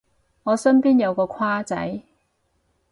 [0.41, 2.01] 我身邊有個跨仔